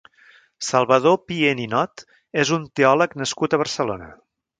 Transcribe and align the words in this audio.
Salvador 0.67 1.17
Pié 1.31 1.51
Ninot 1.59 2.03
és 2.45 2.53
un 2.57 2.65
teòleg 2.81 3.13
nascut 3.23 3.55
a 3.55 3.61
Barcelona. 3.65 4.09